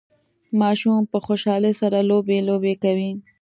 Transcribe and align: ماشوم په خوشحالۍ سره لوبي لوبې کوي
ماشوم 0.61 1.01
په 1.11 1.17
خوشحالۍ 1.25 1.73
سره 1.81 1.97
لوبي 2.09 2.37
لوبې 2.47 2.73
کوي 2.83 3.11